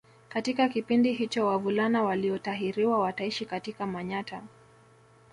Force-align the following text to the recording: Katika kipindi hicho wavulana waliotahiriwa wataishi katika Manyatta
Katika 0.29 0.69
kipindi 0.69 1.13
hicho 1.13 1.45
wavulana 1.47 2.03
waliotahiriwa 2.03 2.99
wataishi 2.99 3.45
katika 3.45 3.85
Manyatta 3.87 4.43